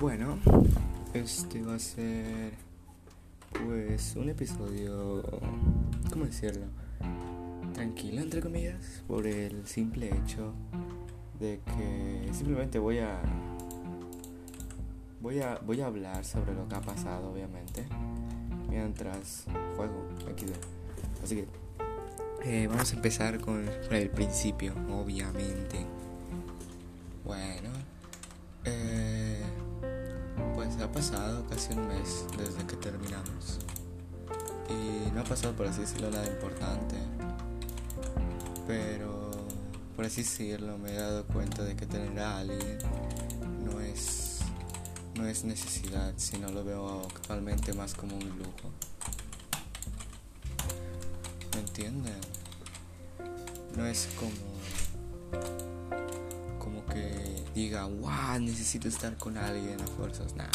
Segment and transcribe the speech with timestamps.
[0.00, 0.38] Bueno,
[1.14, 2.52] este va a ser
[3.64, 5.22] pues un episodio,
[6.10, 6.66] ¿cómo decirlo?
[7.74, 10.52] Tranquilo, entre comillas, por el simple hecho
[11.38, 13.22] de que simplemente voy a
[15.20, 17.86] voy a voy a hablar sobre lo que ha pasado, obviamente,
[18.68, 19.44] mientras
[19.76, 20.46] juego aquí.
[21.22, 21.46] Así que
[22.44, 25.86] eh, vamos a empezar con, con el principio, obviamente.
[30.94, 33.58] Pasado casi un mes desde que terminamos.
[34.70, 36.94] Y no ha pasado, por así decirlo, nada importante.
[38.68, 39.32] Pero,
[39.96, 42.78] por así decirlo, me he dado cuenta de que tener a alguien
[43.64, 44.38] no es,
[45.16, 48.70] no es necesidad, sino lo veo actualmente más como un lujo.
[51.54, 52.20] ¿Me entienden?
[53.76, 54.54] No es como
[56.60, 60.50] como que diga, wow, necesito estar con alguien a fuerzas, nada.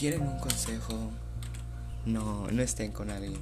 [0.00, 0.94] Si quieren un consejo,
[2.06, 3.36] no, no estén con alguien.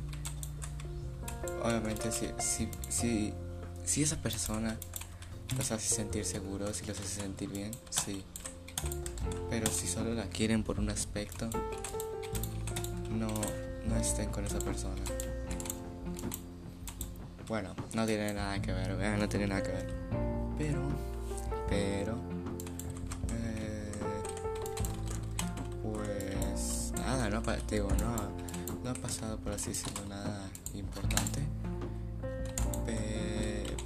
[1.62, 3.32] Obviamente, si, si, si,
[3.84, 4.76] si esa persona
[5.56, 8.24] los hace sentir seguros, si los hace sentir bien, sí.
[9.48, 11.48] Pero si solo la quieren por un aspecto,
[13.16, 13.28] no,
[13.86, 15.00] no estén con esa persona.
[17.46, 19.16] Bueno, no tiene nada que ver, ¿verdad?
[19.16, 19.94] no tiene nada que ver.
[20.58, 20.88] Pero,
[21.68, 22.18] pero,
[27.70, 28.16] digo, no,
[28.82, 31.40] no ha pasado por así decirlo nada importante.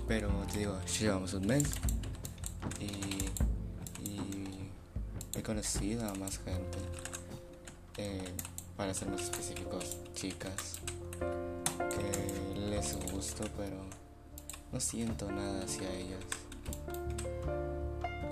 [0.06, 1.64] pero te digo, llevamos un mes
[2.80, 3.30] y,
[5.34, 6.78] he conocido a más gente.
[7.96, 8.32] Eh,
[8.77, 10.80] para ser más específicos, chicas
[11.91, 13.76] que les gusto, pero
[14.72, 16.24] no siento nada hacia ellas.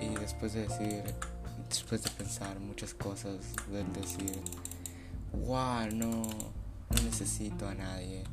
[0.01, 1.03] Y después de decir,
[1.69, 3.37] después de pensar muchas cosas,
[3.71, 4.41] de decir,
[5.33, 8.25] wow, no, no necesito a nadie,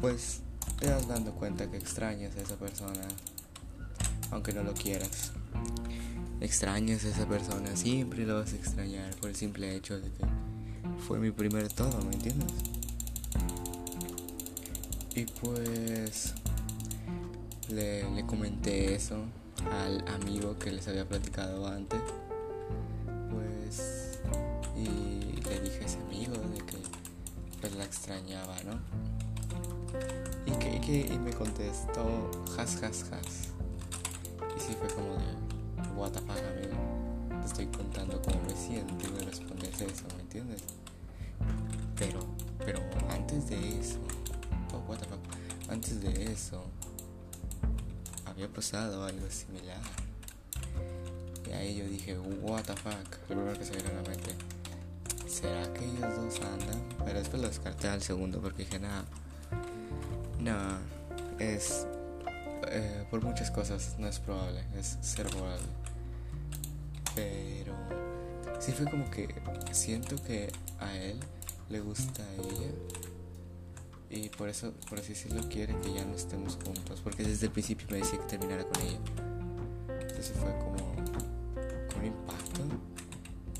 [0.00, 0.40] pues
[0.78, 3.06] te das dando cuenta que extrañas a esa persona,
[4.30, 5.32] aunque no lo quieras.
[6.40, 10.24] Extrañas a esa persona, siempre lo vas a extrañar por el simple hecho de que
[11.06, 12.52] fue mi primer todo, ¿me entiendes?
[15.14, 16.34] Y pues
[17.70, 19.16] le, le comenté eso
[19.72, 22.00] al amigo que les había platicado antes.
[27.86, 28.78] Extrañaba, ¿no?
[30.44, 33.48] Y que, y me contestó has has has.
[34.56, 35.46] Y sí fue como de
[35.96, 36.76] what the fuck amigo.
[37.40, 40.62] Te estoy contando cómo me siento y me respondes eso, ¿me entiendes?
[41.96, 42.20] Pero,
[42.58, 42.80] pero
[43.10, 43.98] antes de eso,
[44.72, 45.20] oh, what the fuck,
[45.70, 46.64] antes de eso,
[48.26, 49.80] había pasado algo similar.
[51.48, 54.08] Y ahí yo dije, what the fuck, lo primero que se me vino a la
[54.10, 54.55] mente.
[55.26, 56.82] ¿Será que ellos dos andan?
[57.04, 59.04] Pero después lo descarté al segundo porque dije, nada,
[60.38, 60.78] no,
[61.38, 61.86] es,
[62.68, 65.66] eh, por muchas cosas no es probable, es ser probable.
[67.14, 67.74] Pero
[68.60, 69.28] sí fue como que
[69.72, 71.18] siento que a él
[71.68, 72.70] le gusta ella
[74.08, 77.52] y por eso, por así decirlo, quiere que ya no estemos juntos, porque desde el
[77.52, 78.98] principio me decía que terminara con ella.
[80.00, 80.85] Entonces fue como,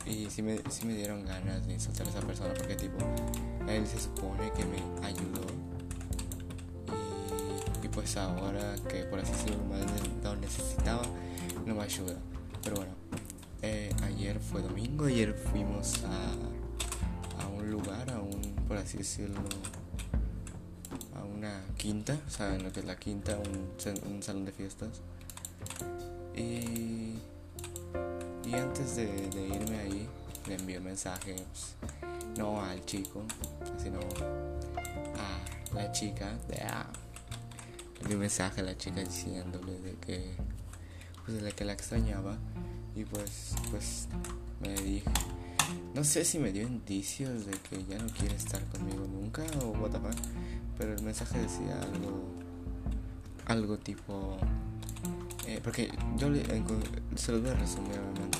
[0.06, 2.98] y sí me, sí me dieron ganas de insultar a esa persona, porque tipo,
[3.68, 5.42] él se supone que me ayudó
[7.82, 9.58] y, pues ahora que por así decirlo
[10.22, 11.02] lo necesitaba,
[11.64, 12.16] no me ayuda.
[12.62, 12.92] Pero bueno,
[13.62, 19.40] eh, ayer fue domingo, ayer fuimos a, a un lugar, a un, por así decirlo,
[21.14, 23.38] a una quinta, ¿saben lo que es la quinta?
[23.38, 25.00] Un salón de fiestas.
[26.36, 27.14] Y,
[28.46, 29.04] y antes de,
[29.52, 30.08] irme ahí,
[30.46, 31.42] le envié mensajes,
[32.38, 33.24] no al chico,
[33.82, 33.98] sino
[35.16, 36.86] a la chica, de ah,
[37.96, 40.36] le envié un mensaje a la chica diciéndole de que,
[41.24, 42.38] pues de que la extrañaba.
[42.94, 44.08] Y pues, pues
[44.60, 45.10] me dije,
[45.94, 49.70] no sé si me dio indicios de que ya no quiere estar conmigo nunca o
[49.70, 50.14] what the fuck,
[50.78, 52.24] pero el mensaje decía algo,
[53.46, 54.38] algo tipo,
[55.46, 56.42] eh, porque yo le,
[57.14, 58.38] se lo voy a resumir obviamente,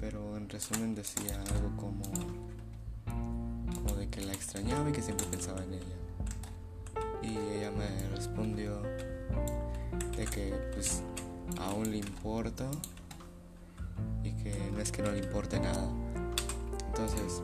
[0.00, 2.02] pero en resumen decía algo como,
[3.74, 5.96] como de que la extrañaba y que siempre pensaba en ella.
[7.22, 8.80] Y ella me respondió
[10.16, 11.02] de que pues
[11.60, 12.70] aún le importa
[14.24, 15.86] y que no es que no le importe nada.
[16.88, 17.42] Entonces,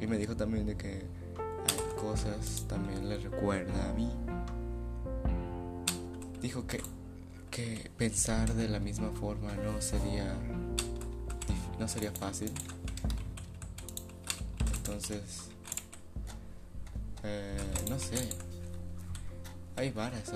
[0.00, 1.06] y me dijo también de que
[1.36, 4.10] hay cosas también le recuerda a mí.
[6.40, 6.80] Dijo que,
[7.54, 10.36] que pensar de la misma forma no sería
[11.78, 12.50] no sería fácil.
[14.76, 15.50] Entonces,
[17.22, 17.56] eh,
[17.88, 18.28] no sé.
[19.76, 20.32] Hay varias.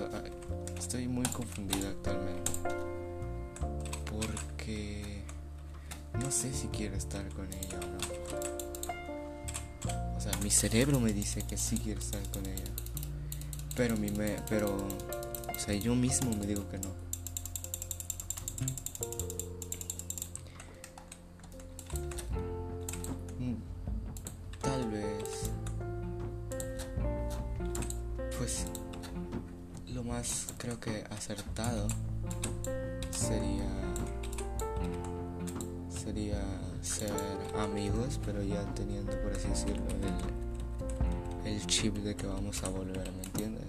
[0.77, 2.51] Estoy muy confundido actualmente.
[4.09, 5.21] Porque
[6.21, 7.97] no sé si quiero estar con ella o no.
[10.15, 12.71] O sea, mi cerebro me dice que sí quiero estar con ella.
[13.75, 14.87] Pero mi me, pero
[15.53, 17.08] o sea, yo mismo me digo que no.
[23.39, 23.55] Mm,
[24.61, 25.49] tal vez
[28.37, 28.65] pues
[29.87, 31.87] lo más creo que acertado
[33.11, 33.69] sería
[35.89, 36.41] sería
[36.81, 37.13] ser
[37.57, 39.83] amigos, pero ya teniendo, por así decirlo,
[41.45, 43.65] el, el chip de que vamos a volver, ¿me entiendes?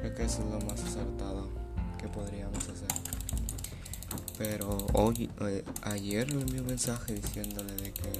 [0.00, 1.61] Creo que eso es lo más acertado
[2.02, 2.88] que podríamos hacer.
[4.36, 8.12] Pero hoy, eh, ayer le envié un mensaje diciéndole de que,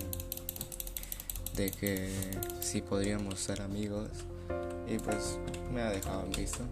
[1.57, 2.11] de que
[2.61, 4.09] sí podríamos ser amigos
[4.87, 5.39] y pues
[5.73, 6.65] me ha dejado en visto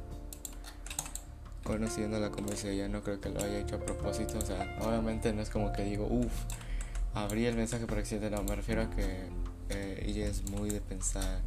[1.71, 4.39] conociendo la conversación, no creo que lo haya hecho a propósito.
[4.39, 6.33] O sea, obviamente no es como que digo, uff,
[7.15, 8.31] abrí el mensaje por accidente.
[8.31, 9.29] No, me refiero a que
[9.69, 11.41] eh, ella es muy de pensar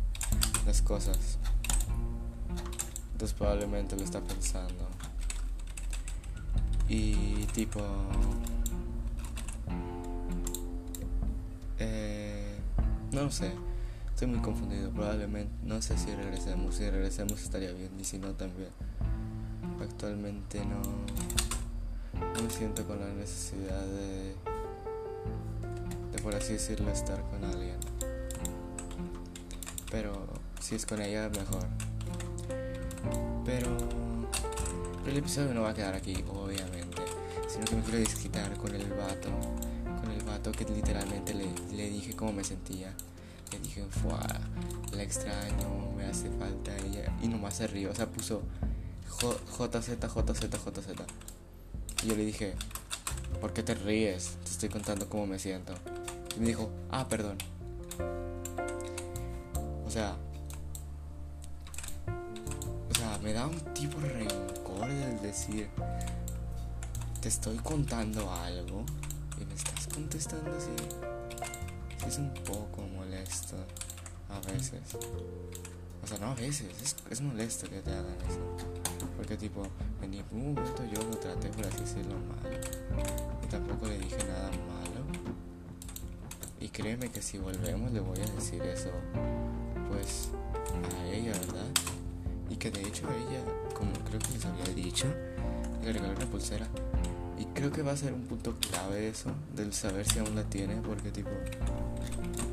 [0.65, 1.37] las cosas.
[3.11, 4.87] Entonces probablemente lo está pensando.
[6.93, 7.79] Y tipo...
[11.79, 12.55] Eh,
[13.11, 13.51] no lo sé.
[14.09, 14.91] Estoy muy confundido.
[14.91, 16.75] Probablemente, no sé si regresemos.
[16.75, 17.89] Si regresemos estaría bien.
[17.99, 18.69] Y si no, también
[19.81, 20.81] actualmente no,
[22.43, 24.35] me siento con la necesidad de,
[26.11, 27.77] de, por así decirlo, estar con alguien.
[29.89, 30.27] Pero
[30.61, 31.65] si es con ella, mejor.
[33.45, 33.75] Pero,
[35.05, 36.82] el episodio no va a quedar aquí, obviamente.
[37.53, 39.29] Sino que me quiero desquitar con el vato.
[40.01, 42.91] Con el vato que literalmente le, le dije cómo me sentía.
[43.51, 43.85] Le dije,
[44.91, 47.15] la extraño, me hace falta ella.
[47.21, 48.41] Y nomás se rió, o sea, puso
[49.19, 50.89] JZ, JZ, JZ.
[52.03, 52.55] Y yo le dije,
[53.39, 54.37] ¿por qué te ríes?
[54.43, 55.75] Te estoy contando cómo me siento.
[56.35, 57.37] Y me dijo, ah, perdón.
[59.85, 60.15] O sea,
[62.89, 65.69] o sea, me da un tipo rencor del decir,
[67.23, 68.83] te estoy contando algo
[69.39, 70.75] y me estás contestando así.
[72.05, 73.55] Es un poco molesto
[74.29, 74.81] a veces.
[76.03, 78.41] O sea, no a veces, es, es molesto que te hagan eso.
[79.15, 79.65] Porque tipo,
[80.01, 82.59] en ningún momento yo lo traté por así decirlo mal.
[83.41, 85.05] Y tampoco le dije nada malo.
[86.59, 88.91] Y créeme que si volvemos le voy a decir eso
[89.89, 90.27] pues
[90.99, 91.67] a ella, ¿verdad?
[92.49, 93.41] Y que de hecho ella,
[93.73, 95.07] como creo que les había dicho,
[95.81, 96.67] le regaló una pulsera.
[97.53, 100.75] Creo que va a ser un punto clave eso, del saber si aún la tiene,
[100.81, 101.29] porque tipo,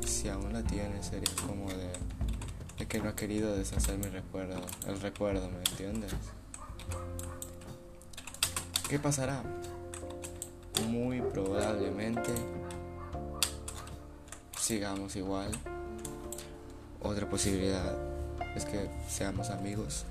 [0.05, 1.91] si aún la tiene sería como de,
[2.77, 6.13] de que no ha querido deshacer mi recuerdo, el recuerdo, ¿me entiendes?
[8.87, 9.41] ¿Qué pasará?
[10.87, 12.33] Muy probablemente
[14.71, 15.51] sigamos igual.
[17.01, 17.97] Otra posibilidad
[18.55, 20.05] es que seamos amigos.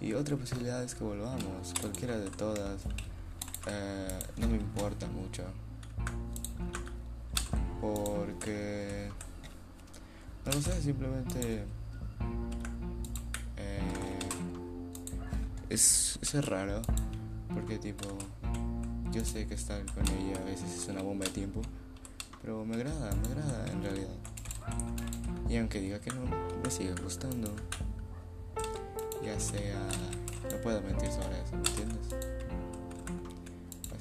[0.00, 1.72] Y otra posibilidad es que volvamos.
[1.80, 2.82] Cualquiera de todas.
[3.66, 5.44] Eh, no me importa mucho.
[7.80, 9.10] Porque...
[10.44, 11.64] No lo sé, simplemente...
[13.56, 14.18] Eh,
[15.70, 16.82] es, es raro.
[17.52, 18.08] Porque tipo,
[19.12, 21.62] yo sé que estar con ella a veces es una bomba de tiempo,
[22.42, 24.16] pero me agrada, me agrada en realidad.
[25.48, 26.22] Y aunque diga que no,
[26.62, 27.54] me sigue gustando.
[29.24, 29.80] Ya sea,
[30.50, 32.08] no puedo mentir sobre eso, ¿me entiendes?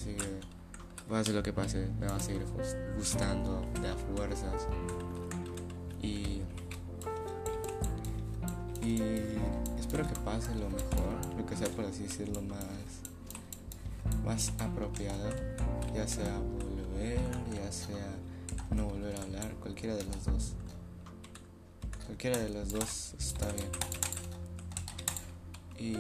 [0.04, 0.42] Así que,
[1.10, 2.46] pase lo que pase, me va a seguir
[2.98, 4.68] gustando de a fuerzas.
[6.02, 6.42] Y,
[8.82, 9.02] y
[9.80, 12.66] espero que pase lo mejor, lo que sea por así decirlo más
[14.26, 15.30] más apropiado,
[15.96, 17.22] ya sea volver,
[17.56, 18.14] ya sea
[18.72, 20.54] no volver a hablar, cualquiera de los dos.
[22.08, 23.70] Cualquiera de los dos está bien.
[25.78, 25.96] Y,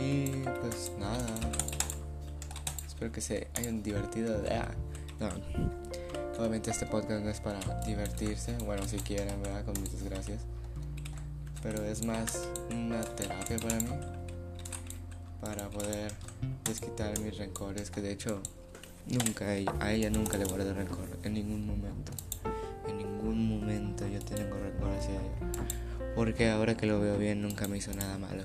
[0.00, 1.26] y pues nada,
[3.02, 4.40] espero que se hayan divertido.
[4.48, 4.68] Ah,
[5.18, 5.28] no,
[6.38, 9.64] obviamente este podcast no es para divertirse, bueno si quieren, ¿verdad?
[9.64, 10.42] Con muchas gracias.
[11.64, 13.90] Pero es más una terapia para mí
[15.40, 16.12] para poder
[16.64, 18.40] desquitar mis rencores, que de hecho
[19.08, 22.12] nunca a ella nunca le guardo rencor, en ningún momento.
[22.86, 26.14] En ningún momento yo tengo rencor hacia ella.
[26.14, 28.44] Porque ahora que lo veo bien nunca me hizo nada malo.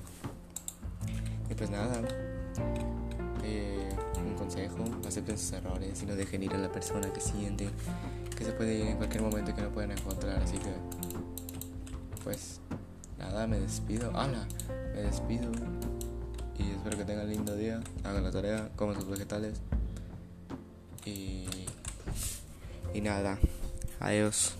[1.48, 2.02] Y pues nada,
[3.44, 3.77] eh,
[4.48, 7.70] consejo, acepten sus errores y no dejen ir a la persona que sienten
[8.36, 10.42] que se puede ir en cualquier momento y que no pueden encontrar.
[10.42, 10.72] Así que,
[12.24, 12.62] pues,
[13.18, 14.10] nada, me despido.
[14.16, 14.48] ¡Hala!
[14.96, 15.52] Me despido.
[16.58, 17.82] Y espero que tengan lindo día.
[18.04, 19.60] Hagan la tarea, coman sus vegetales.
[21.04, 21.46] Y,
[22.94, 23.40] y nada,
[24.00, 24.56] adiós.